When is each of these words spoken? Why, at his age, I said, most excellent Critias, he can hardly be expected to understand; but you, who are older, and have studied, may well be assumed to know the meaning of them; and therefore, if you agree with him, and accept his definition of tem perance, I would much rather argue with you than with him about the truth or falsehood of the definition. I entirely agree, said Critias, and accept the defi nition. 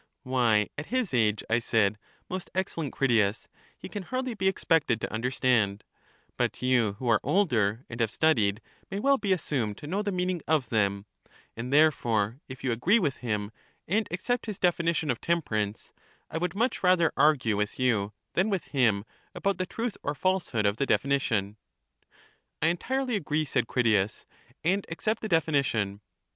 Why, 0.23 0.67
at 0.79 0.87
his 0.87 1.13
age, 1.13 1.43
I 1.47 1.59
said, 1.59 1.99
most 2.27 2.49
excellent 2.55 2.91
Critias, 2.91 3.47
he 3.77 3.87
can 3.87 4.01
hardly 4.01 4.33
be 4.33 4.47
expected 4.47 4.99
to 4.99 5.13
understand; 5.13 5.83
but 6.37 6.59
you, 6.63 6.93
who 6.93 7.07
are 7.07 7.19
older, 7.21 7.85
and 7.87 7.99
have 7.99 8.09
studied, 8.09 8.61
may 8.89 8.97
well 8.99 9.19
be 9.19 9.31
assumed 9.31 9.77
to 9.77 9.85
know 9.85 10.01
the 10.01 10.11
meaning 10.11 10.41
of 10.47 10.69
them; 10.69 11.05
and 11.55 11.71
therefore, 11.71 12.39
if 12.47 12.63
you 12.63 12.71
agree 12.71 12.97
with 12.97 13.17
him, 13.17 13.51
and 13.87 14.07
accept 14.09 14.47
his 14.47 14.57
definition 14.57 15.11
of 15.11 15.21
tem 15.21 15.43
perance, 15.43 15.91
I 16.31 16.39
would 16.39 16.55
much 16.55 16.81
rather 16.81 17.13
argue 17.15 17.55
with 17.55 17.77
you 17.77 18.11
than 18.33 18.49
with 18.49 18.63
him 18.73 19.05
about 19.35 19.59
the 19.59 19.67
truth 19.67 19.97
or 20.01 20.15
falsehood 20.15 20.65
of 20.65 20.77
the 20.77 20.87
definition. 20.87 21.57
I 22.59 22.69
entirely 22.69 23.15
agree, 23.15 23.45
said 23.45 23.67
Critias, 23.67 24.25
and 24.63 24.83
accept 24.89 25.21
the 25.21 25.29
defi 25.29 25.51
nition. 25.51 25.99